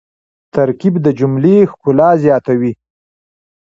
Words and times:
ترکیب 0.53 0.93
د 1.05 1.07
جملې 1.19 1.57
ښکلا 1.71 2.09
زیاتوي. 2.23 2.73